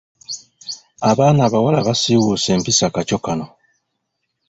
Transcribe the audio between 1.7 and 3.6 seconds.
basiwuuse empisa kakyo kano.